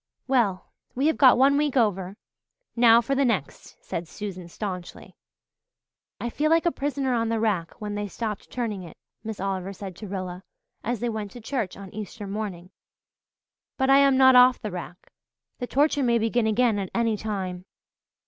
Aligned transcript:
"Well, 0.27 0.71
we 0.95 1.05
have 1.05 1.17
got 1.17 1.37
one 1.37 1.57
week 1.57 1.77
over 1.77 2.17
now 2.75 3.01
for 3.01 3.13
the 3.13 3.23
next," 3.23 3.77
said 3.85 4.07
Susan 4.07 4.47
staunchly. 4.47 5.15
"I 6.19 6.31
feel 6.31 6.49
like 6.49 6.65
a 6.65 6.71
prisoner 6.71 7.13
on 7.13 7.29
the 7.29 7.39
rack 7.39 7.79
when 7.79 7.93
they 7.93 8.07
stopped 8.07 8.49
turning 8.49 8.81
it," 8.81 8.97
Miss 9.23 9.39
Oliver 9.39 9.73
said 9.73 9.95
to 9.97 10.07
Rilla, 10.07 10.41
as 10.83 11.01
they 11.01 11.09
went 11.09 11.29
to 11.33 11.39
church 11.39 11.77
on 11.77 11.93
Easter 11.93 12.25
morning. 12.25 12.71
"But 13.77 13.91
I 13.91 13.99
am 13.99 14.17
not 14.17 14.35
off 14.35 14.59
the 14.59 14.71
rack. 14.71 15.11
The 15.59 15.67
torture 15.67 16.01
may 16.01 16.17
begin 16.17 16.47
again 16.47 16.79
at 16.79 16.89
any 16.95 17.15
time." 17.15 17.65